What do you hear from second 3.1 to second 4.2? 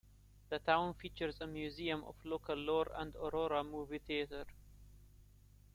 "Aurora" movie